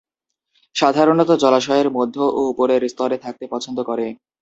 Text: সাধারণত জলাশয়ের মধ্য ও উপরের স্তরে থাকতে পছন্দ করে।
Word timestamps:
সাধারণত 0.75 1.29
জলাশয়ের 1.41 1.87
মধ্য 1.97 2.15
ও 2.29 2.49
উপরের 2.51 2.81
স্তরে 2.91 3.17
থাকতে 3.17 3.45
পছন্দ 3.53 3.77
করে। 3.89 4.07